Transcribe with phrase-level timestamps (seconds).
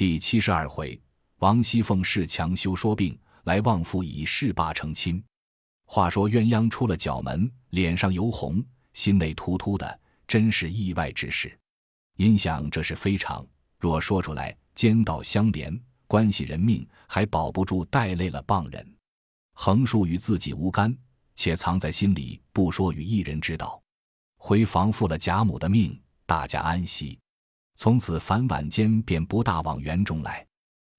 [0.00, 0.98] 第七十二回，
[1.40, 5.22] 王熙凤恃强休说病，来望父以事罢成亲。
[5.84, 11.54] 话说鸳鸯出了角门，脸上油红，心内突突的，真是意外之事。
[12.16, 13.46] 因想这是非常，
[13.78, 18.96] 若说出来，奸盗相连，关系人命，还保不住，带累了傍人。
[19.52, 20.96] 横竖与自己无干，
[21.36, 23.78] 且藏在心里，不说与一人知道。
[24.38, 27.18] 回房复了贾母的命，大家安息。
[27.82, 30.46] 从此凡晚间便不大往园中来，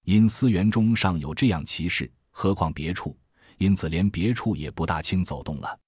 [0.03, 3.15] 因思园中尚有这样奇事，何况别处？
[3.59, 5.79] 因此连别处也不大轻走动了。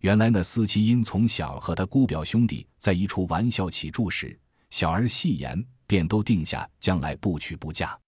[0.00, 7.98] 原来那思琪因从小和他姑表兄弟在一处玩笑起住时，小儿戏言，便都定下将来不娶不嫁。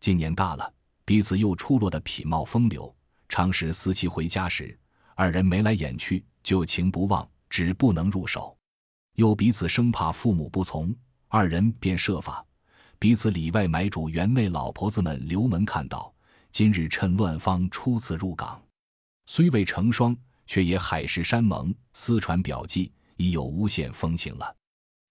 [0.00, 0.74] 今年大了，
[1.04, 2.92] 彼此又出落得痞貌风流，
[3.28, 4.76] 常时思琪回家时，
[5.14, 8.58] 二人眉来眼去，旧情不忘，只不能入手。
[9.14, 10.92] 又彼此生怕父母不从。
[11.28, 12.44] 二人便设法，
[12.98, 16.12] 彼此里外买主园内老婆子们留门看到，
[16.52, 18.62] 今日趁乱方初次入港，
[19.26, 24.54] 虽未成双，却也海誓山盟，私传表记，已有无限风情了。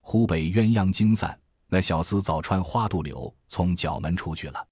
[0.02, 4.68] 湖北鸳鸯惊散，那小厮早穿花杜柳从角门出去了。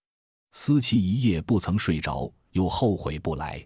[0.53, 3.65] 思琪一夜不曾睡着，又后悔不来，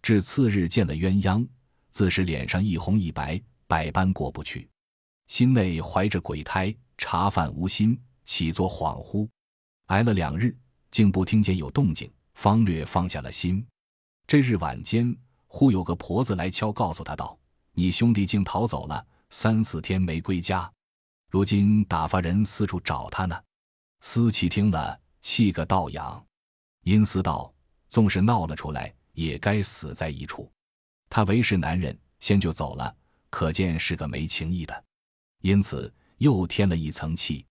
[0.00, 1.46] 至次日见了鸳鸯，
[1.90, 4.70] 自是脸上一红一白，百般过不去，
[5.26, 6.74] 心内怀着鬼胎。
[7.00, 9.26] 茶饭无心，起作恍惚，
[9.86, 10.54] 挨了两日，
[10.90, 13.66] 竟不听见有动静，方略放下了心。
[14.26, 17.36] 这日晚间，忽有个婆子来敲，告诉他道
[17.72, 20.70] ：“你兄弟竟逃走了，三四天没归家，
[21.30, 23.42] 如今打发人四处找他呢。”
[24.00, 26.22] 思琪听了，气个倒仰，
[26.82, 27.50] 阴思道
[27.88, 30.52] ：“纵是闹了出来，也该死在一处。
[31.08, 32.94] 他为是男人，先就走了，
[33.30, 34.84] 可见是个没情义的。
[35.40, 35.90] 因此。”
[36.20, 37.46] 又添了一层气，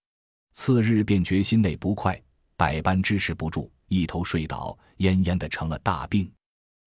[0.51, 2.21] 次日便觉心内不快，
[2.55, 6.31] 百般支持不住，一头睡倒，恹恹的成了大病。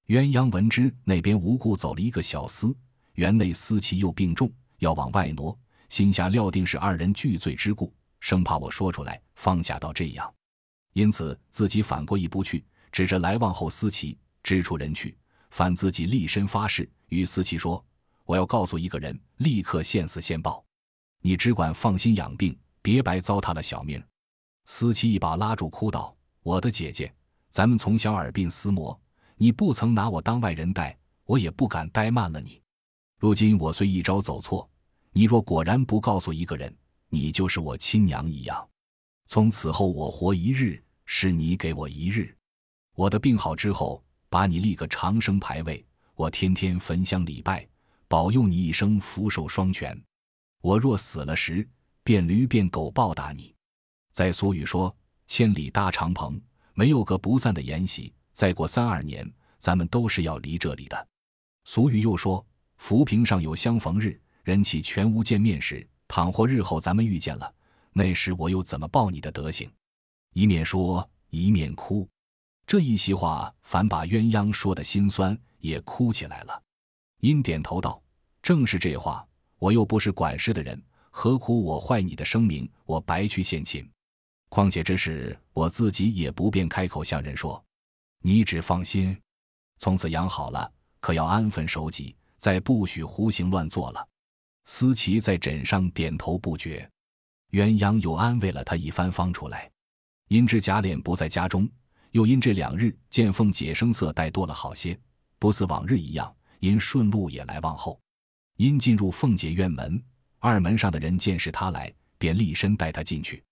[0.06, 2.72] 鸳鸯闻之，那边无故走了一个小厮，
[3.14, 4.48] 园内思琪又病重，
[4.78, 5.58] 要往外挪，
[5.88, 10.32] 心下料定是二人俱醉之故，生怕我说出来，放下到这样，
[10.92, 15.18] 因此自己反过意不去，指着来望后思琪，支出人去，
[15.50, 17.84] 反自己立身发誓，与思琪说
[18.24, 20.64] ：“我要告诉一个人，立刻现死现报。”
[21.24, 24.02] 你只管放心养病，别白糟蹋了小命。
[24.64, 27.12] 思琪一把拉住，哭道：“我的姐姐，
[27.48, 29.00] 咱们从小耳鬓厮磨，
[29.36, 32.60] 你不曾拿我当外人待，我也不敢怠慢了你。
[33.18, 34.68] 如今我虽一朝走错，
[35.12, 36.76] 你若果然不告诉一个人，
[37.08, 38.68] 你就是我亲娘一样。
[39.26, 42.36] 从此后我活一日，是你给我一日。
[42.96, 47.64] 我的病好之后，把你立个长生牌位，我天天焚香礼拜，
[48.08, 49.96] 保佑你一生福寿双全。”
[50.62, 51.68] 我若死了时，
[52.04, 53.52] 变驴变狗报答你。
[54.12, 54.96] 在俗语说
[55.26, 56.40] “千里搭长棚”，
[56.74, 58.12] 没有个不散的筵席。
[58.32, 59.28] 再过三二年，
[59.58, 61.08] 咱们都是要离这里的。
[61.64, 62.46] 俗语又说
[62.78, 65.84] “浮萍上有相逢日，人岂全无见面时”。
[66.06, 67.52] 倘或日后咱们遇见了，
[67.92, 69.68] 那时我又怎么报你的德行？
[70.32, 72.08] 一面说一面哭，
[72.68, 76.62] 这一席话反把鸳鸯说的心酸，也哭起来了。
[77.18, 78.00] 因点头道
[78.40, 79.26] ：“正是这话。”
[79.62, 83.88] 我又不是管事的人，何苦我坏你的声名，我白去献亲？
[84.48, 87.64] 况且这事我自己也不便开口向人说。
[88.22, 89.16] 你只放心，
[89.78, 90.68] 从此养好了，
[90.98, 94.04] 可要安分守己，再不许胡行乱做了。
[94.64, 96.90] 思琪在枕上点头不绝，
[97.52, 99.70] 鸳鸯又安慰了他一番，方出来。
[100.26, 101.70] 因知贾琏不在家中，
[102.10, 104.98] 又因这两日见凤姐声色带多了好些，
[105.38, 108.01] 不似往日一样，因顺路也来望后。
[108.62, 110.00] 因进入凤姐院门，
[110.38, 113.42] 二门上的人见是他来，便立身带他进去。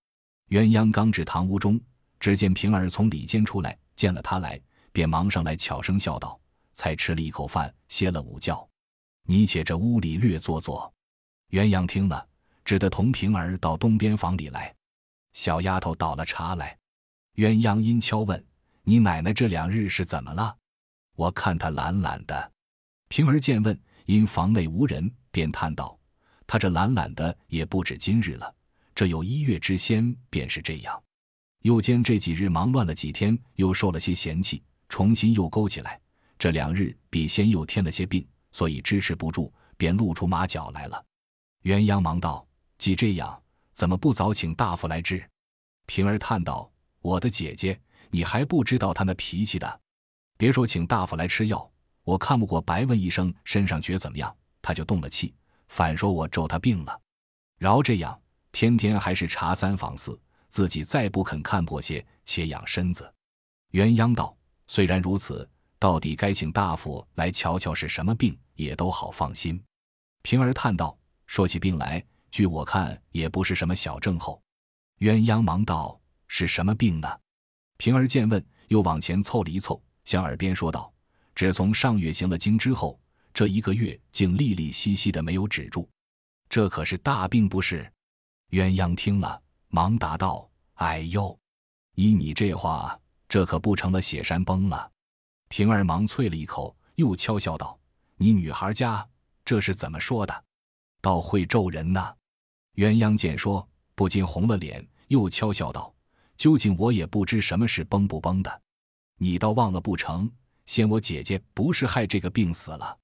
[0.50, 1.80] 鸳鸯刚至堂屋中，
[2.20, 4.60] 只见平儿从里间出来，见了他来，
[4.92, 6.40] 便忙上来悄声笑道
[6.74, 8.70] ：“才吃了一口饭，歇了午觉，
[9.24, 10.94] 你且这屋里略坐坐。”
[11.50, 12.24] 鸳鸯听了，
[12.64, 14.72] 只得同平儿到东边房里来。
[15.32, 16.78] 小丫头倒了茶来，
[17.34, 18.46] 鸳鸯因悄问
[18.84, 20.56] ：“你奶奶这两日是怎么了？
[21.16, 22.52] 我看她懒懒的。”
[23.10, 23.76] 平儿见问。
[24.10, 25.96] 因房内无人，便叹道
[26.44, 28.52] ：“他这懒懒的也不止今日了，
[28.92, 31.00] 这有一月之先便是这样。
[31.60, 36.00] 又兼这几日忙乱了几天，又受了些嫌弃，重新又勾起来。
[36.36, 41.04] 这两日比先又添了些病，所以支持不住，便露出马脚来了。”
[41.62, 42.44] 鸳鸯忙道
[42.78, 43.40] ：“既这样，
[43.74, 45.24] 怎么不早请大夫来治？”
[45.86, 46.68] 平儿叹道
[47.00, 47.80] ：“我的姐姐，
[48.10, 49.80] 你还不知道他那脾气的。
[50.36, 51.70] 别说请大夫来吃药。”
[52.10, 55.32] 我看不过，白问一声身上觉怎么样，他就动了气，
[55.68, 57.00] 反说我咒他病了。
[57.56, 58.20] 饶这样，
[58.50, 63.14] 天天还是查三访四，自己再不肯看破些，且养身子。
[63.74, 64.36] 鸳鸯道
[64.66, 65.48] ：“虽然如此，
[65.78, 69.62] 到底该请大夫来瞧瞧是什么病，也都好放心。”
[70.22, 70.98] 平儿叹道
[71.28, 74.42] ：“说起病来，据我看也不是什么小症候。”
[74.98, 75.96] 鸳鸯忙道
[76.26, 77.08] ：“是什么病呢？”
[77.78, 80.89] 平儿见问，又往前凑了一凑，向耳边说道
[81.40, 83.00] ：“只从上月行了经之后，
[83.32, 85.88] 这一个月竟利利兮兮的没有止住，
[86.50, 87.90] 这可是大病不是？”
[88.52, 90.46] 鸳鸯听了，忙答道
[90.76, 91.34] ：“哎呦，
[91.94, 94.92] 依你这话，这可不成了雪山崩了。”
[95.48, 97.80] 平儿忙啐了一口，又悄笑道
[98.20, 99.08] ：“你女孩家
[99.42, 100.44] 这是怎么说的？
[101.00, 102.06] 倒会咒人呢。”
[102.76, 105.90] 鸳鸯见说，不禁红了脸，又悄笑道
[106.36, 108.60] ：“究竟我也不知什么是崩不崩的，
[109.16, 110.30] 你倒忘了不成？
[110.70, 112.96] 先我姐姐不是害这个病死了，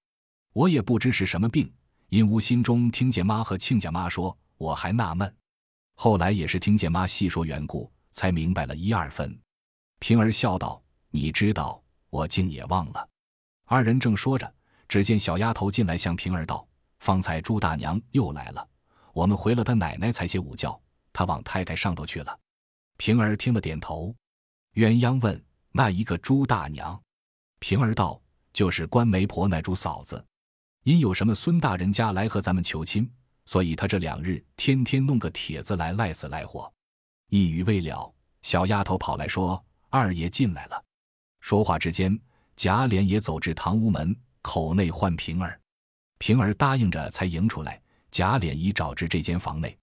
[0.53, 1.69] 我也不知是什么病，
[2.11, 5.37] 因无心中听见妈和亲家妈说。”我还纳闷，
[5.97, 9.37] 后来也是听见妈细说缘故，才明白了一二分。
[9.99, 10.81] 平儿笑道
[11.11, 13.09] ：“你知道，我竟也忘了。”
[13.67, 14.55] 二人正说着，
[14.87, 16.65] 只见小丫头进来，向平儿道
[17.01, 18.67] ：“方才朱大娘又来了，
[19.13, 20.81] 我们回了她奶奶才歇午觉，
[21.13, 22.39] 她往太太上头去了。”
[22.97, 24.15] 平儿听了，点头。
[24.75, 26.99] 鸳鸯问：“那一个朱大娘？”
[27.59, 28.21] 平儿道
[28.53, 30.25] ：“就是关媒婆那朱嫂子，
[30.85, 33.11] 因有什么孙大人家来和咱们求亲。”
[33.49, 36.69] 所以他这两日天天弄个帖子来赖死赖活，
[37.29, 38.13] 一语未了，
[38.43, 40.85] 小丫头跑来说：“二爷进来了。”
[41.39, 42.19] 说话之间，
[42.57, 45.61] 贾琏也走至堂屋门口内唤平儿，
[46.19, 47.81] 平儿答应着才迎出来。
[48.11, 49.79] 贾琏已找至这间房内，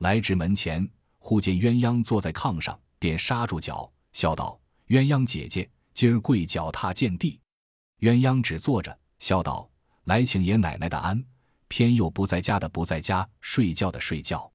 [0.00, 0.86] 来至门前，
[1.18, 5.66] 忽见鸳鸯坐在炕上，便刹住脚，笑道：“鸳鸯姐姐，
[5.98, 7.40] 今儿跪脚踏见地。”
[7.98, 9.68] 鸳鸯只坐着，笑道
[10.06, 11.20] ：“来请爷奶奶的安。”
[11.66, 14.48] 偏又不在家的不在家，睡觉的睡觉。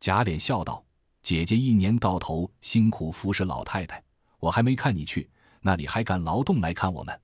[0.00, 0.82] 贾琏笑道
[1.20, 4.02] ：“姐姐一年到头辛苦服侍老太太，
[4.38, 5.28] 我还没看你去，
[5.60, 7.20] 那里还敢劳动来看我们？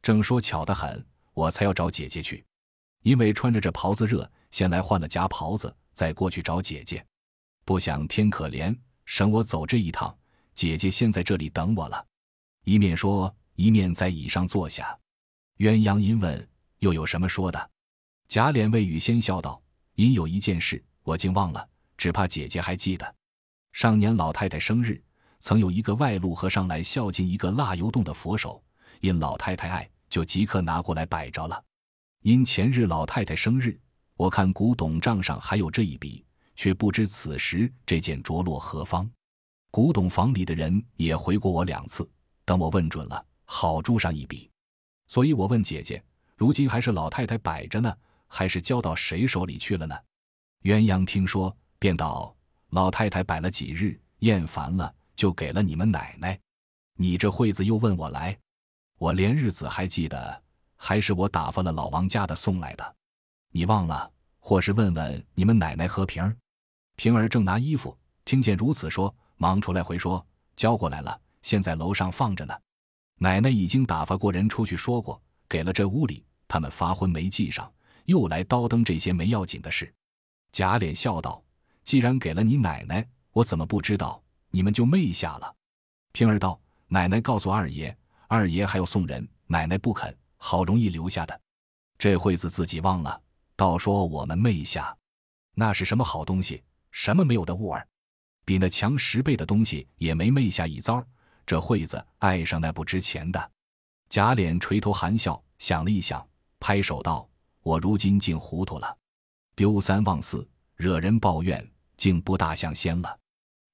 [0.00, 1.04] 正说巧得很，
[1.34, 2.46] 我才要找姐姐去，
[3.02, 7.04] 因为穿着这袍子热，先来换了夹袍子，再过去找姐姐。
[7.64, 8.72] 不想天可怜，
[9.04, 10.16] 省我走这一趟，
[10.54, 12.06] 姐姐先在这里等我了。”
[12.64, 14.96] 一面说，一面在椅上坐下。
[15.58, 16.48] 鸳鸯因问
[16.80, 17.70] ：“又有什么说的？”
[18.28, 19.60] 贾琏未语，先笑道
[19.96, 23.14] ：“因有一件事，我竟忘了，只怕姐姐还记得。
[23.72, 25.02] 上年老太太生日，
[25.40, 28.62] 曾有一个外路和尚来孝敬一个蜡油洞的佛手，
[29.00, 31.62] 因老太太爱，就即刻拿过来摆着了。
[32.22, 33.78] 因前日老太太生日，
[34.14, 36.24] 我看古董账上还有这一笔，
[36.56, 39.10] 却不知此时这件着落何方。
[39.70, 42.08] 古董房里的人也回过我两次，
[42.50, 44.50] 等我问准了，好注上一笔。
[45.06, 46.02] 所以我问姐姐，
[46.34, 49.96] 如今还是老太太摆着呢？”还是交到谁手里去了呢？
[50.62, 52.34] 鸳鸯听说，便道
[52.70, 56.36] ：“老太太摆了几日，厌烦了，就给了你们奶奶。
[56.96, 58.36] 你这会子又问我来，
[58.98, 60.42] 我连日子还记得，
[60.74, 62.96] 还是我打发了老王家的送来的。
[63.52, 64.10] 你忘了，
[64.40, 66.36] 或是问问你们奶奶和平儿。
[66.96, 70.26] 平儿正拿衣服，听见如此说，忙出来回说：
[70.56, 72.54] 交过来了，现在楼上放着呢。
[73.16, 77.70] 奶奶已经打发过人出去说过，给了这屋里，他们发昏没记上。”
[78.06, 79.92] 又来叨登这些没要紧的事，
[80.50, 81.40] 贾琏笑道
[81.84, 84.20] ：“既然给了你奶奶，我怎么不知道？
[84.50, 85.54] 你们就昧下了。”
[86.10, 91.40] 平儿道：“奶奶告诉二爷，二爷还要送人，奶奶不肯，好容易留下的。
[91.98, 93.22] 这会子自己忘了，
[93.54, 94.96] 倒说我们昧下，
[95.54, 96.64] 那是什么好东西？
[96.90, 97.86] 什么没有的物儿？
[98.44, 101.06] 比那强十倍的东西也没昧下一遭。
[101.50, 103.50] 这会子爱上那不值钱的。”
[104.08, 106.24] 贾琏垂头含笑，想了一想，
[106.60, 107.28] 拍手道。
[107.62, 108.96] 我如今竟糊涂了，
[109.56, 113.18] 丢三忘四，惹人抱怨，竟不大像仙了。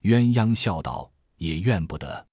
[0.05, 2.27] 鸳鸯笑道：“也怨不得，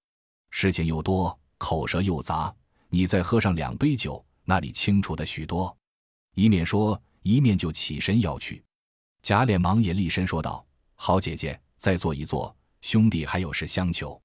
[0.49, 2.55] 事情又多，口舌又杂，
[2.87, 5.75] 你再喝上两杯酒，那里清楚的许多。”
[6.35, 8.63] 一面说，一面就起身要去。
[9.21, 14.17] 贾琏忙也立身说道：“好姐姐，再坐一坐，兄弟还有事相求。”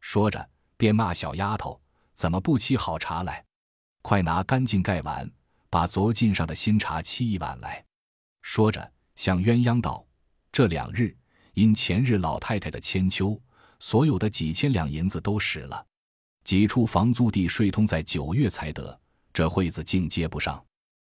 [0.00, 1.80] 说着，便骂小丫头
[2.14, 3.44] ：“怎么不沏好茶来？
[4.02, 5.30] 快拿干净盖碗。”
[5.68, 7.84] 把昨进上的新茶沏一碗来，
[8.40, 10.06] 说着向鸳鸯道
[10.50, 11.14] ：“这两日
[11.54, 13.38] 因前日老太太的千秋，
[13.80, 15.84] 所有的几千两银子都使了，
[16.44, 18.98] 几处房租地税通在九月才得，
[19.34, 20.64] 这会子竟接不上。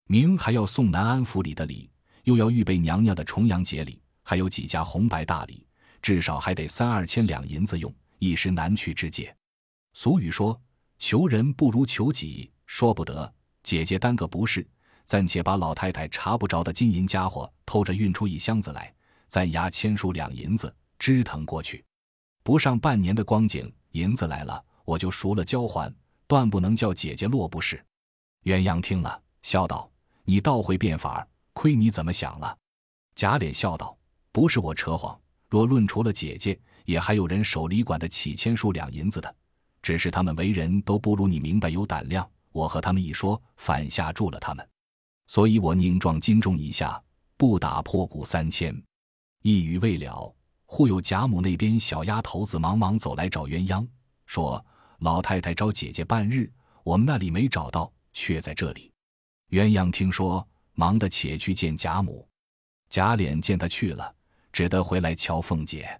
[0.05, 1.89] 明还要送南安府里的礼，
[2.25, 5.65] 又要预备娘娘的重阳节礼，还有几家红白大礼，
[6.01, 9.33] 至少还得三二千两银子用，一时难去之介。
[9.93, 10.60] 俗语说：
[10.98, 13.33] 求人不如求己，说不得。”
[13.63, 14.67] 姐姐耽个不是，
[15.05, 18.91] 暂且把老太太查不着的金银家伙偷着运出一箱子来，
[19.27, 21.83] 暂押千数两银子，支腾过去。
[22.41, 25.93] 不上半年的光景，银子来了，我就赎了交还，
[26.25, 27.83] 断不能叫姐姐落不是。
[28.45, 29.88] 鸳鸯听了，笑道
[30.25, 32.57] ：“你倒会变法，亏你怎么想了？”
[33.13, 33.95] 贾琏笑道
[34.31, 35.19] ：“不是我扯谎，
[35.50, 39.36] 若论除了姐姐，也还有人手里管得起千数两银子的，
[39.81, 42.29] 只是他们为人都不如你明白有胆量。
[42.51, 44.67] 我和他们一说，反吓住了他们，
[45.27, 47.01] 所以我宁撞金钟一下，
[47.38, 48.75] 不打破鼓三千。”
[49.41, 50.35] 一语未了，
[50.65, 53.88] 忽有贾母那边小丫头子忙忙走来找鸳鸯，
[54.25, 54.63] 说
[55.00, 56.51] ：“老太太找姐姐半日，
[56.83, 58.91] 我们那里没找到，却在这里。”
[59.51, 62.27] 鸳鸯听说，忙得且去见贾母。
[62.89, 64.13] 贾琏见他去了，
[64.51, 66.00] 只得回来瞧凤姐。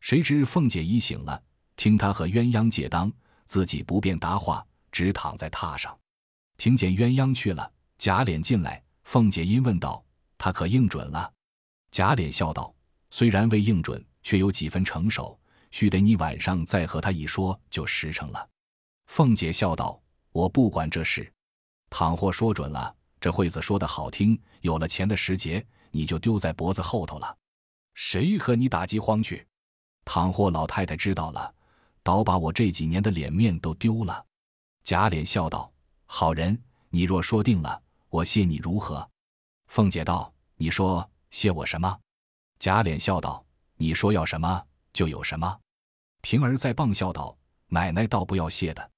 [0.00, 1.40] 谁知凤姐已醒了，
[1.76, 3.12] 听他和鸳鸯借当，
[3.46, 5.96] 自己不便答话，只躺在榻上。
[6.56, 10.04] 听见鸳鸯去了，贾琏进来，凤姐因问道
[10.38, 11.32] ：“他可应准了？”
[11.90, 12.74] 贾琏笑道
[13.10, 15.38] ：“虽然未应准，却有几分成熟，
[15.70, 18.48] 须得你晚上再和他一说，就实成了。”
[19.06, 20.00] 凤姐笑道
[20.32, 21.30] ：“我不管这事，
[21.90, 25.64] 倘或说准了，这惠子说的好听，有了钱的时节。”
[25.96, 27.38] 你就丢在脖子后头了，
[27.94, 29.46] 谁和你打饥荒去？
[30.04, 31.54] 倘或老太太知道了，
[32.04, 34.24] 倒把我这几年的脸面都丢了。
[34.84, 35.72] 贾琏笑道
[36.06, 36.56] ：“好人，
[36.90, 39.10] 你若说定了，我谢你如何？”
[39.66, 41.98] 凤姐道：“你说谢我什么？”
[42.60, 43.44] 贾琏笑道
[43.76, 45.58] ：“你说要什么就有什么。”
[46.20, 47.36] 平儿在傍笑道
[47.68, 48.90] ：“奶奶倒不要谢的，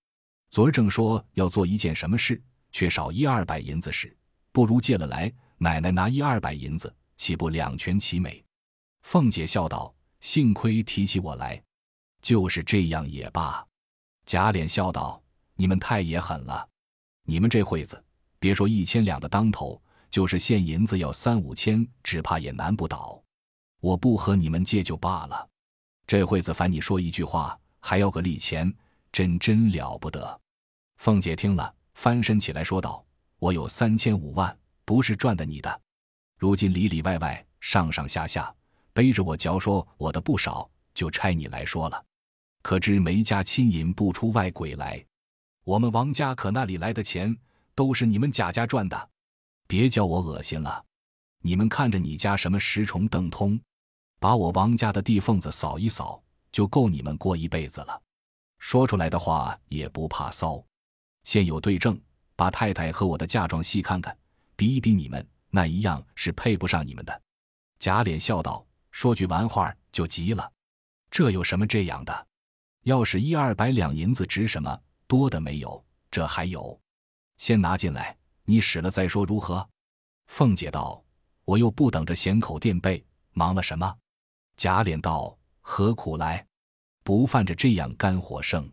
[0.50, 4.14] 昨儿正说要做一件什么事，却少一二百银子时，
[4.52, 8.44] 不如借了来。”奶奶拿一二百银子，岂不两全其美？
[9.04, 11.62] 凤姐笑道：“幸亏提起我来，
[12.26, 13.64] 就是这样也罢。”
[14.26, 15.22] 贾琏笑道
[15.54, 16.68] ：“你们太也狠了！
[17.22, 18.02] 你们这会子，
[18.40, 19.80] 别说一千两的当头，
[20.10, 23.22] 就是现银子要三五千，只怕也难不倒。
[23.80, 25.48] 我不和你们借就罢了，
[26.04, 28.74] 这会子烦你说一句话，还要个利钱，
[29.12, 30.40] 真真了不得。”
[30.98, 33.06] 凤姐听了，翻身起来说道
[33.38, 35.80] ：“我有三千五万。”不是赚的你的，
[36.38, 38.54] 如今里里外外、上上下下
[38.92, 42.04] 背着我嚼，说我的不少，就差你来说了。
[42.66, 45.00] 可知梅家亲引不出外鬼来，
[45.62, 47.32] 我们王家可那里来的钱，
[47.76, 49.10] 都是你们贾家赚的，
[49.68, 50.84] 别叫我恶心了。
[51.42, 53.56] 你们看着你家什么石崇邓通，
[54.18, 56.20] 把我王家的地缝子扫一扫，
[56.50, 58.02] 就够你们过一辈子了。
[58.58, 60.60] 说出来的话也不怕骚，
[61.22, 61.96] 现有对证，
[62.34, 64.18] 把太太和我的嫁妆细看看。
[64.56, 67.22] 比一比你们那一样是配不上你们的。
[67.78, 70.50] 贾琏笑道：“说句完话就急了，
[71.12, 72.26] 这有什么这样的？
[72.86, 74.80] 要是一二百两银子值什么？
[75.08, 76.80] 多的没有，这还有。
[77.36, 79.68] 先拿进来，你使了再说如何？”
[80.28, 81.02] 凤姐道
[81.44, 83.92] ：“我又不等着闲口垫背，忙了什么？”
[84.56, 86.46] 贾琏道：“何苦来？
[87.02, 88.70] 不犯着这样肝火盛。”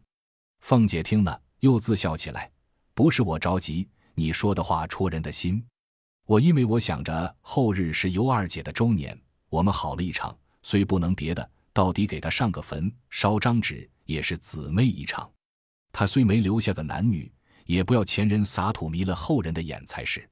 [0.61, 2.51] 凤姐听了，又自笑起来
[2.93, 5.65] ：“不是我着急，你说的话戳人的心。”
[6.27, 15.29] 我因为我想着后日是尤二姐的周年，我们好了一场，虽不能别的，到底给他上个坟，烧张纸，也是姊妹一场。
[15.91, 17.31] 他虽没留下个男女，
[17.65, 20.27] 也不要前人撒土迷了后人的眼才是。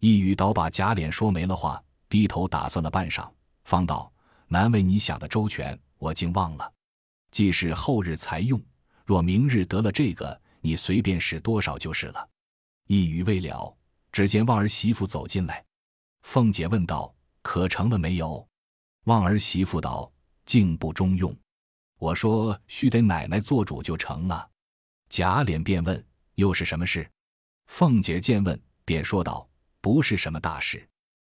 [0.00, 3.28] 一语倒把贾琏说没了话，低头打算了半晌，
[3.64, 4.12] 方道
[4.48, 6.72] ：“难为你想的周全，我竟忘了。
[7.30, 8.60] 既是后日才用，
[9.04, 12.28] 若明日得了这个，你随便使多少就是了。”
[12.86, 13.76] 一语未了。
[14.12, 15.62] 只见旺儿媳妇走进来，
[16.22, 18.48] 凤姐问道：“可成了没有？”
[19.04, 20.10] 旺儿媳妇道
[20.46, 21.36] ：“竟不中用。”
[21.98, 24.48] 我说：“须得奶奶做主就成了。”
[25.10, 26.02] 贾琏便问
[26.36, 27.06] ：“又是什么事？”
[27.68, 29.46] 凤姐见问，便说道
[29.82, 30.88] ：“不是什么大事。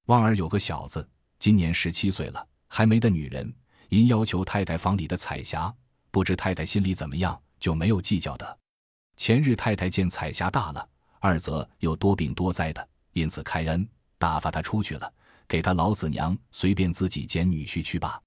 [0.06, 1.08] 旺儿有个小子，
[1.38, 3.50] 今年十七岁了，还没的女人，
[3.88, 5.74] 因要求太太房里的彩霞，
[6.10, 8.58] 不知太太心里怎么样，就没有计较的。
[9.16, 10.86] 前日太太见彩霞大了。”
[11.18, 15.12] 二则又多病多灾的，因此开恩打发他出去了，
[15.48, 18.22] 给他老子娘随便自己捡女婿去吧。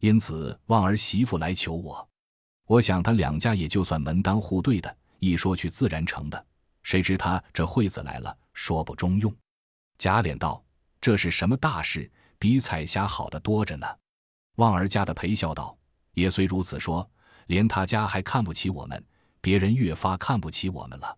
[0.00, 2.08] 因此望儿媳妇来求我，
[2.66, 6.46] 我想他两家也就算门当户对的，一说去自然成的。
[6.82, 9.34] 谁知他这惠子来了，说不中用。
[9.98, 10.62] 贾琏道
[11.00, 12.10] ：“这是什么大事？
[12.38, 13.86] 比彩霞好的多着呢。”
[14.56, 15.76] 望儿家的陪笑道
[16.14, 17.08] ：“也虽如此说，
[17.46, 19.02] 连他家还看不起我们，
[19.40, 21.16] 别人越发看不起我们了。”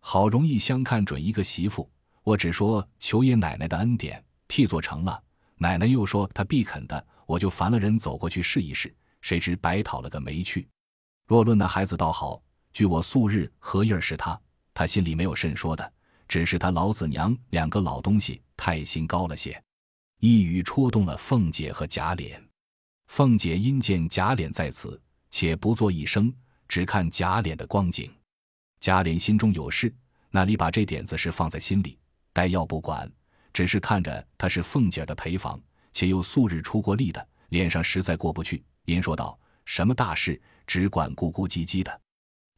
[0.00, 1.90] 好容易相看准一个媳妇，
[2.22, 5.22] 我只说求爷奶奶的恩典，替做成了。
[5.56, 8.94] 奶奶又说她必肯的，我就烦了人走过去试一试。
[9.20, 10.68] 谁知白讨了个没趣。
[11.26, 14.38] 若论那孩子倒好，据我素日合印儿是他，
[14.74, 15.92] 他心里没有甚说的，
[16.26, 19.62] 只是他老子娘两个老东西太心高了些。
[20.18, 22.40] 一语戳动了凤姐和贾琏。
[23.06, 25.00] 凤姐因见贾琏在此，
[25.30, 26.32] 且不作一声，
[26.66, 28.12] 只看贾琏的光景。
[28.80, 29.94] 贾琏心中有事，
[30.30, 31.98] 那里把这点子事放在心里，
[32.32, 33.10] 待要不管，
[33.52, 35.60] 只是看着他是凤姐的陪房，
[35.92, 42.00] 且又素日出过力的，脸上实在过不去，因说道：“什么大事，只管咕咕唧唧的。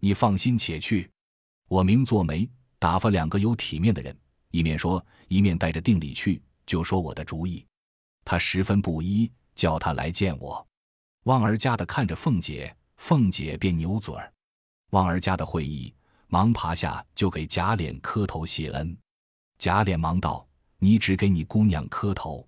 [0.01, 1.11] 你放心且去，
[1.69, 2.49] 我明做媒，
[2.79, 4.17] 打发两个有体面的人，
[4.51, 7.65] 一面说，一面带着定礼去，就说我的主意。
[8.25, 10.67] 他十分不依，叫他来见我。”
[11.25, 14.31] 旺儿家的看着凤姐，凤姐便扭嘴儿。
[14.91, 15.93] 旺儿家的会意，
[16.29, 18.97] 忙爬下就给贾琏磕头谢恩。
[19.57, 20.47] 贾琏忙道
[20.79, 22.47] ：“你只给你姑娘磕头，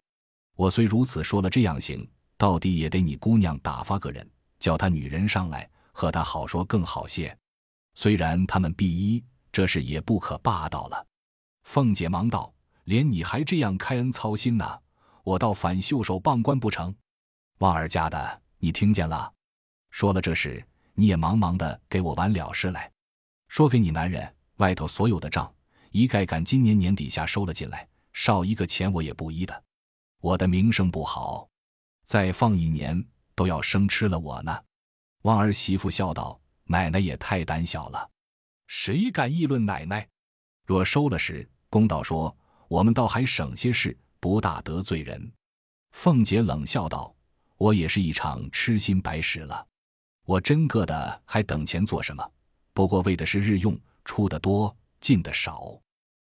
[0.57, 7.37] 我虽如此说了这样行，到底也得你姑娘打发个人，叫他女人上来和他好说更好些。
[7.95, 9.23] 虽然他们必依，
[9.53, 11.07] 这事也不可霸道了。”
[11.65, 12.53] 凤姐忙道
[12.85, 14.79] ：“连你还这样开恩操心呢，
[15.23, 16.95] 我倒反袖手傍观不成？”
[17.59, 18.43] 旺儿家的。
[18.59, 19.31] 你听见了，
[19.91, 22.91] 说了这事，你也忙忙的给我完了事来。
[23.49, 25.53] 说给你男人外头所有的账，
[25.91, 29.63] 一概赶今年年底下收了进来，少一个钱我也不依的。
[30.21, 31.49] 我的名声不好，
[32.05, 33.05] 再放一年
[33.35, 34.63] 都要生吃了我呢。
[35.23, 38.11] 旺儿媳妇笑道：“奶奶也太胆小了，
[38.67, 40.09] 谁敢议论奶奶？
[40.65, 42.37] 若收了时，公道说，
[42.69, 45.33] 我们倒还省些事，不大得罪人。”
[45.93, 47.13] 凤姐冷笑道。
[47.59, 49.67] 我也是一场痴心白使了，
[50.27, 52.33] 我真个的还等钱做什么？
[52.75, 55.81] 不过为的是日用，出的多，进的少。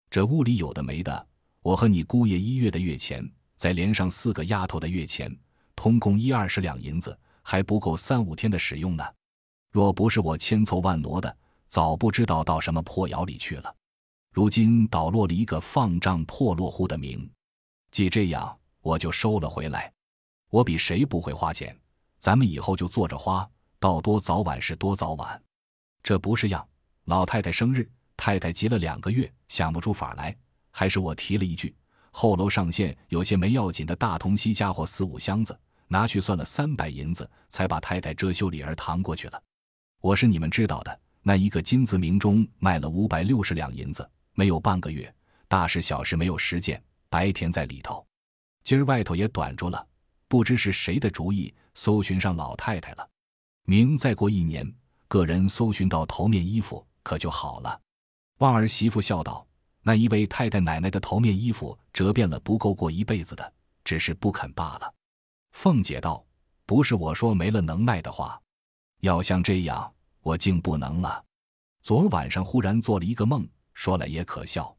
[0.10, 1.27] 这屋里有的没的，
[1.60, 5.36] 我和你姑爷一月的月钱，再连上四个丫头的月钱，
[5.76, 9.04] 通共一二十两银子，还不够三五天的使用呢。
[9.72, 11.36] 若不是我千凑万挪的，
[11.68, 13.76] 早不知道到什么破窑里去了。
[14.32, 17.30] 如今倒落了一个放账破落户的名，
[17.92, 19.92] 既这样，我就收了回来。
[20.50, 21.78] 我比谁不会花钱，
[22.20, 23.50] 咱们以后就坐着花，
[23.80, 25.42] 到多早晚是多早晚。
[26.04, 26.66] 这不是样。
[27.06, 30.36] 老太太生日，太太急了两个月，想不出法来，
[30.70, 31.76] 还是我提了一句。
[32.19, 35.56] 后楼上线有些没要紧的大铜锡家伙四五箱子，
[35.88, 39.39] 拿去算了三百银子，才把太太遮羞礼儿搪过去了。
[40.01, 45.13] 我是你们知道的，那一个金字名中卖了五百六十两银子，没有半个月，
[45.47, 48.03] 大事小事没有十件，白天在里头，
[48.63, 49.88] 今儿外头也短住了。
[50.27, 53.08] 不知是谁的主意，搜寻上老太太了。
[53.65, 54.67] 明再过一年，
[55.08, 57.80] 个人搜寻到头面衣服，可就好了。
[58.39, 59.45] 旺儿媳妇笑道
[59.88, 63.54] ：“那一位太太奶奶的头面衣服折遍了，不够过一辈子的，
[63.86, 64.93] 只是不肯罢了。”
[65.56, 66.21] 凤姐道
[66.67, 68.38] ：“不是我说没了能耐的话，
[69.00, 71.23] 要像这样，我竟不能了。
[71.82, 74.76] 昨晚上忽然做了一个梦，说来也可笑。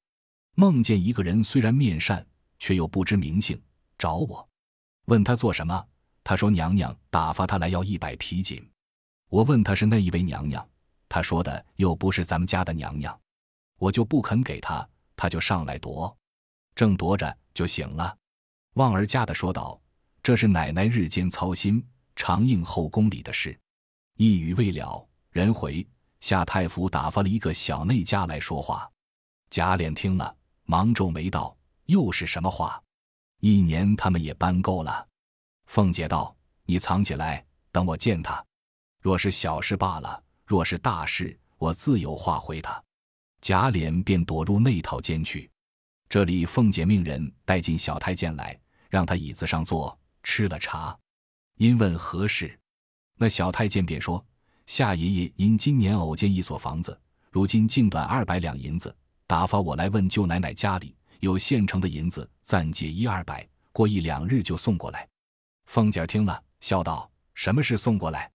[0.56, 2.24] 梦见一个人虽然面善，
[2.58, 3.58] 却又不知名姓，
[3.96, 4.46] 找我。”
[5.08, 5.82] 问他做什么？
[6.22, 8.62] 他说：“娘娘打发他来要一百匹锦。”
[9.30, 10.68] 我问他是那一位娘娘，
[11.08, 13.18] 他说的又不是咱们家的娘娘，
[13.78, 14.86] 我就不肯给他，
[15.18, 16.16] 他就上来夺，
[16.76, 18.16] 正夺着就醒了。
[18.74, 19.78] 旺儿家的说道
[20.22, 23.58] ：“这是奶奶日间操心，常应后宫里的事。”
[24.16, 25.84] 一语未了，人回
[26.20, 28.88] 夏太府打发了一个小内家来说话。
[29.50, 32.80] 贾琏听了，忙皱眉道：“又是什么话？”
[33.40, 35.06] 一年他们也搬够了，
[35.66, 38.44] 凤姐道：“你藏起来，等我见他。
[39.00, 42.80] 若是小事罢了，若是大事，我自有话回他。”
[43.40, 45.50] 贾琏便躲入内套间去。
[46.08, 50.98] 这里凤姐命人带进小太监来，让他椅子上坐，吃了茶。
[51.56, 52.58] 因问何事，
[53.16, 54.24] 那小太监便说
[54.66, 56.98] ：“夏爷爷因今年偶见一所房子，
[57.30, 58.94] 如今净短二百两银子，
[59.26, 65.08] 打发我来问舅奶奶家里。”有现成的银子，暂借一二百，过一两日就送过来。
[65.66, 68.30] 凤姐听了，笑道：“什么事送过来？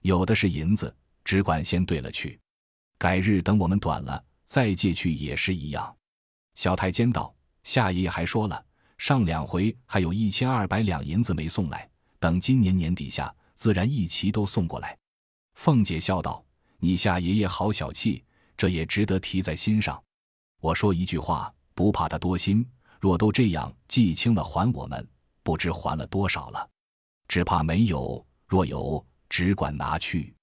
[0.00, 2.40] 有的是银子，只管先兑了去，
[2.96, 5.96] 改日等我们短了再借去也是一样。”
[6.54, 7.34] 小太监道
[7.64, 8.62] ：“夏爷爷还说了，
[8.98, 11.88] 上两回还有一千二百两银子没送来，
[12.18, 14.98] 等今年年底下，自然一齐都送过来。”
[15.56, 16.44] 凤姐笑道
[16.76, 18.22] ：“你夏爷爷好小气，
[18.54, 19.98] 这也值得提在心上。
[20.60, 22.64] 我说一句话。”不怕他多心，
[23.00, 25.08] 若都这样记清了还我们，
[25.42, 26.68] 不知还了多少了。
[27.26, 30.34] 只怕没有，若有，只管拿去。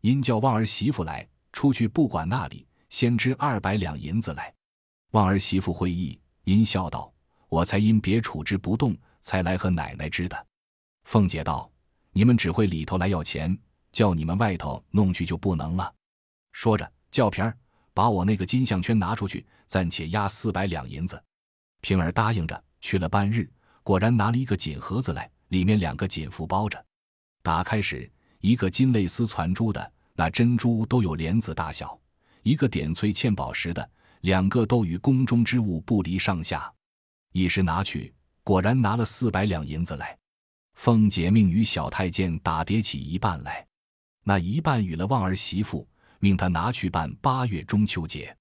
[0.00, 4.52] 因叫旺儿媳妇来，出去不管那里，先支二百两银子来。
[5.12, 7.10] 旺儿媳妇会意，阴笑道
[7.48, 10.46] ：“我才因别处置不动，才来和奶奶支的。”
[11.04, 11.70] 凤姐道
[12.12, 13.58] ：“你们只会里头来要钱，
[13.90, 15.94] 叫你们外头弄去就不能了。”
[16.52, 17.56] 说着，叫平儿。
[17.92, 21.22] 把我那个金项圈拿出去，暂且押四百两银子。
[21.80, 23.50] 平儿答应着去了半日，
[23.82, 26.82] 果然拿了一个锦盒子来，里面两个锦服包着。
[27.42, 31.99] 打开时，一个金类丝攒珠的，那珍珠都有莲子大小；
[32.42, 33.90] 一个点翠嵌宝石的，
[34.22, 36.72] 两个都与宫中之物不离上下。
[37.32, 40.16] 一时拿去，果然拿了四百两银子来。
[40.74, 43.66] 凤姐命与小太监打叠起一半来，
[44.24, 45.86] 那一半与了旺儿媳妇，
[46.18, 48.34] 命他拿去办八月中秋节。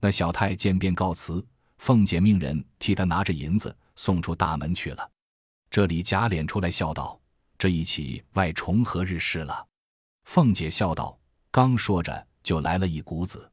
[0.00, 1.46] 那小太监便告辞，
[1.78, 5.10] 凤姐命人替他拿着银子送出大门去了。
[5.70, 7.18] 这里贾琏出来笑道
[7.56, 9.66] ：“这一起外重何日事了？”
[10.24, 11.18] 凤姐笑道
[11.50, 13.50] ：“刚说着，就来了一股子。”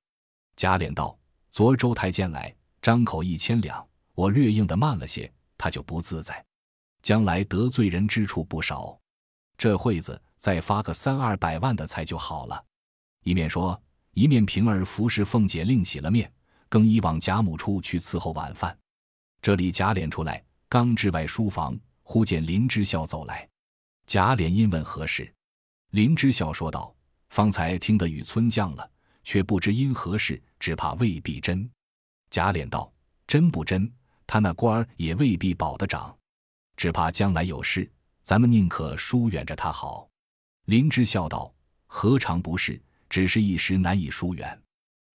[0.56, 1.17] 贾琏道
[1.49, 6.45] ：“昨儿周太监来，张口一千两，我略应的慢了些，他就不自在。
[7.01, 8.97] 将来得罪人之处不少，
[9.58, 12.63] 这会子再发个三二百万的财就好了。”
[13.25, 16.32] 一面说，一面平儿服侍凤姐另洗了面，
[16.69, 18.77] 更衣往贾母处去伺候晚饭。
[19.41, 21.75] 这里贾琏出来，刚至外书房。
[22.06, 23.49] 忽见林之孝走来，
[24.06, 25.34] 贾琏因问何事，
[25.91, 26.93] 林之孝说道
[27.34, 28.88] ：“方才听得雨村降了，
[29.24, 31.67] 却不知因何事，只怕未必真。”
[32.30, 32.93] 贾琏道
[33.26, 33.91] ：“真不真？
[34.28, 36.15] 他那官儿也未必保得长，
[36.78, 37.91] 只怕将来有事，
[38.22, 40.08] 咱们宁可疏远着他好。”
[40.65, 41.52] 林之笑道
[41.88, 42.80] ：“何尝不是？
[43.10, 44.62] 只是一时难以疏远。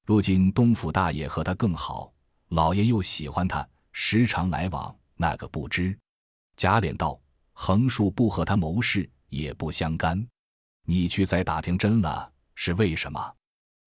[0.04, 2.12] 如今东府大爷和他更好，
[2.48, 5.96] 老爷又喜欢他，时常来往，那个不知。”
[6.58, 7.20] 贾琏道
[7.54, 10.26] ：“横竖不和他谋事，也不相干。
[10.90, 13.34] 你去再打听真了，是为什么？”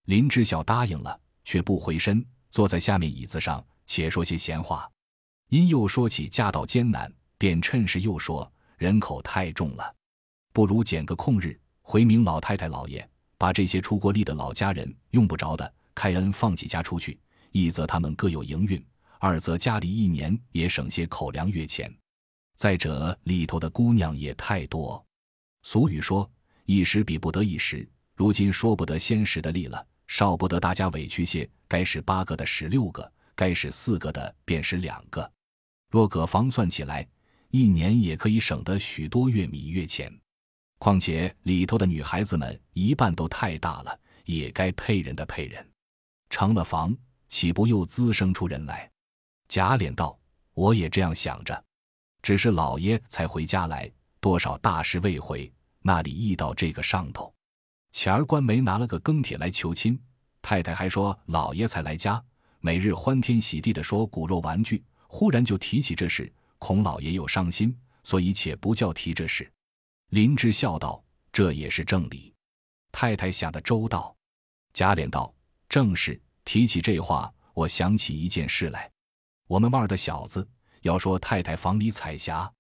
[0.06, 4.88] 林之孝答应了，却不回身，坐在下面椅子上，且说些闲话。
[5.50, 9.96] 因又说起家道艰难，便趁势又说：“人口太重了，
[10.54, 17.20] 不如拣个空日，回明老太太老爷，把这些出过力的老家人用不着的，开恩放几家出去。
[17.52, 18.86] 一则他们各有营运，
[19.18, 21.92] 二则家里一年也省些口粮月钱。”
[22.56, 25.04] 再者，里头的姑娘也太多。
[25.64, 26.30] 俗语说
[26.66, 31.50] ：“一时比不得一时。”如今说不得先时的利了，少不得大家委屈些。
[31.68, 35.32] 该使八个的使六个，该使四个的便使两个。
[35.90, 37.08] 若葛房算起来，
[37.50, 40.16] 一年也可以省得许多月米月钱。
[40.78, 45.68] 况且里头的女孩子们一半都太大了，也该配人的配人。
[46.30, 46.96] 成了房，
[47.28, 48.92] 岂不又滋生出人来？
[49.48, 50.20] 贾琏道
[50.54, 51.64] ：“我也这样想着。”
[52.22, 57.34] 只是老爷才回家来，多少大事未回，那里意到这个上头？
[57.92, 60.00] 前儿官媒拿了个庚帖来求亲，
[60.42, 62.24] 太太还说老爷才来家，
[62.60, 69.52] 每日欢天喜地的说骨肉玩具，忽然就提起这事，恐老爷又伤心，所以且不叫提这事。
[70.10, 72.34] 林芝笑道：“这也是正理，
[72.92, 74.16] 太太想的周到。”
[74.74, 75.34] 贾琏道
[75.68, 76.22] ：“正是。
[76.44, 78.90] 提起这话，我想起一件事来，
[79.48, 80.48] 我们腕儿的小子。”
[80.82, 82.52] 要说太太房里彩霞，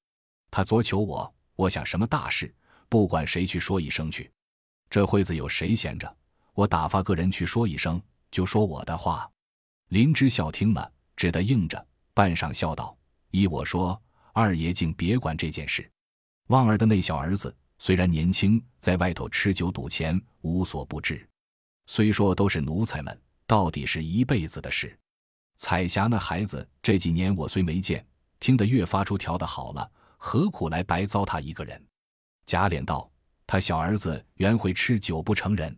[0.51, 2.53] 他昨求我，我想什么大事，
[2.91, 4.29] 不管谁去说一声去。
[4.89, 6.13] 这会子有谁闲着，
[6.53, 9.31] 我打发个人去说一声，就说我的话。
[9.87, 12.93] 林之孝听了，只得应着，半晌笑道
[13.31, 13.99] ：“依我说，
[14.33, 15.89] 二爷竟别管这件事。
[16.47, 21.25] 旺儿的那小儿子虽然年轻，在外头吃酒赌钱，无所不至。
[21.85, 24.99] 虽说都是奴才们，到底是一辈子的事。
[25.55, 28.05] 彩霞那孩子这几年我虽没见。”
[28.41, 31.81] 听得越发出调的好了，何苦来白糟蹋一个人？
[32.51, 33.09] 贾琏道
[33.47, 35.73] ：“他小儿子原会吃酒不成人。”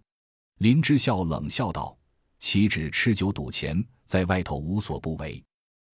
[0.57, 1.95] 林之孝冷笑道
[2.41, 5.39] ：“岂止吃酒赌钱，在外头无所不为。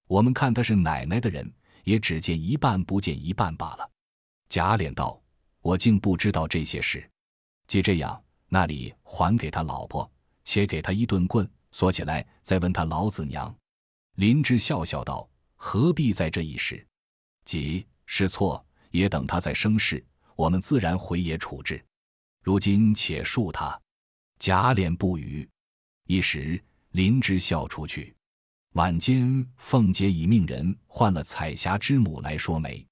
[0.08, 3.92] 我们看他是奶奶的人，也只见一半不见一半罢了。”
[4.48, 5.22] 贾琏道
[5.60, 7.06] ：“我竟不知道这些事。
[7.68, 10.10] 既这样，那里还给他老婆，
[10.46, 13.54] 且给他一顿棍，锁起来，再问他老子娘。”
[14.16, 15.30] 林之笑笑道。
[15.58, 16.88] 何必在这一时？
[17.44, 20.02] 即是错，也等他再生事，
[20.40, 21.84] 我们自然回也处置。
[22.42, 23.78] 如今且恕他。
[24.40, 25.46] 贾琏不语。
[26.06, 28.16] 一时林之孝出去。
[28.72, 32.88] 晚间，凤姐已命人唤了彩霞之母来说媒。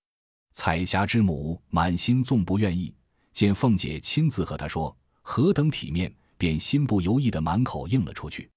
[0.52, 2.94] 彩霞之母满心纵不愿意，
[3.32, 8.52] 见凤姐亲自和她说，何等体面，便心不由意的满口应了出去。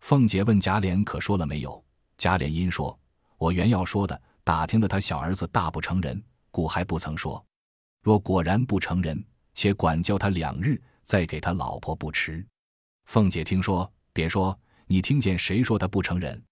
[0.00, 1.84] 凤姐问贾琏可说了没有？
[2.16, 2.98] 贾琏因说。
[3.36, 7.44] 我原要说的，打听的他小儿子大不成人，故还不曾说。
[8.02, 9.22] 若果然不成人，
[9.54, 12.46] 且管教他两日，再给他老婆不迟。
[13.04, 16.42] 凤姐听说，便说：“你听见谁说他不成人？”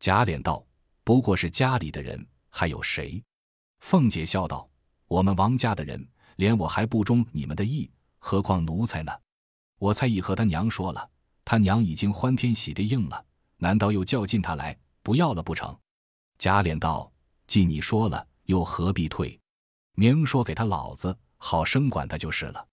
[0.00, 0.64] 贾琏道
[1.04, 3.22] ：“不过是家里的人，还有谁？”
[3.80, 4.68] 凤姐笑道
[5.06, 6.06] ：“我们王家的人，
[6.36, 9.12] 连我还不中你们的意，何况奴才呢？
[9.78, 11.10] 我才已和他娘说了，
[11.44, 13.24] 他娘已经欢天喜地应了，
[13.58, 15.76] 难道又叫进他来不要了不成？”
[16.38, 17.12] 贾琏道
[17.46, 19.38] ：“既你说了，又何必退？
[19.96, 22.68] 明说给他老子，好生管他就是了。”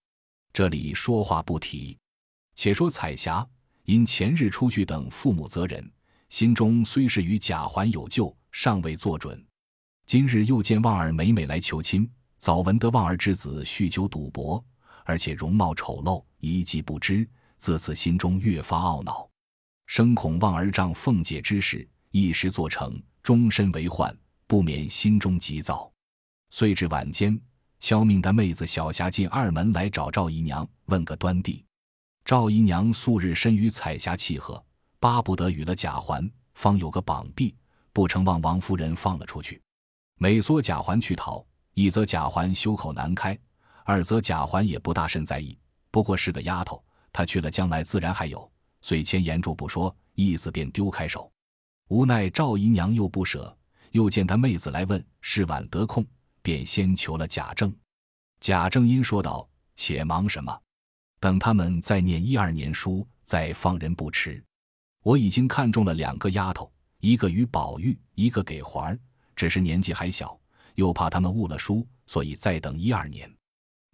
[0.54, 1.98] 这里说话不提。
[2.56, 3.44] 且说彩霞
[3.86, 5.92] 因前日出去等父母责人，
[6.30, 9.44] 心中虽是与贾环有旧，尚未做准。
[10.06, 12.08] 今日又见望儿每每来求亲，
[12.38, 14.64] 早闻得望儿之子酗酒赌博，
[15.06, 17.26] 而且容貌丑陋，一计不知，
[17.58, 19.30] 自此心中越发懊恼，
[19.88, 24.14] 生恐望儿仗凤姐之事一时做成，终身为患，
[24.46, 25.93] 不免心中急躁。
[26.56, 27.42] 遂至晚间，
[27.80, 31.66] 敲命的妹子小霞进二门来找赵姨娘，问个端地。
[32.24, 34.64] 赵姨娘素日深与彩霞契合，
[35.00, 37.56] 巴不得与了贾环，方有个绑臂，
[37.92, 39.60] 不成望王夫人放了出去。
[40.20, 43.36] 每唆贾环去讨，一则贾环羞口难开，
[43.84, 45.58] 二则贾环也不大甚在意。
[45.90, 48.48] 不过是个丫头，她去了将来自然还有，
[48.82, 51.32] 遂先言住不说，意思便丢开手。
[51.88, 53.58] 无奈赵姨娘又不舍，
[53.90, 56.06] 又见他妹子来问，是晚得空，
[56.44, 57.76] 便先求了贾政。
[58.40, 60.56] 贾政因说道：“且忙什么？”
[61.20, 64.44] 等他们再念一二年书，再放人不迟。
[65.02, 69.00] 我已经看中了两个丫头，一个与宝玉，一个给环儿，
[69.36, 70.38] 只是年纪还小，
[70.76, 73.34] 又怕他们误了书，所以再等一二年。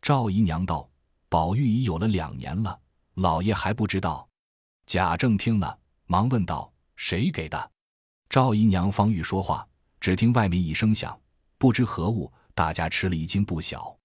[0.02, 0.90] 赵姨娘道
[1.30, 2.80] ：“宝玉已有了两年了，
[3.14, 4.28] 老爷还不知道。”
[4.88, 7.72] 贾政听了，忙问道：“谁给的？”
[8.28, 9.68] 赵姨娘方欲说话，
[10.00, 11.20] 只听外面一声响，
[11.60, 13.99] 不知何物，大家吃了一惊不小。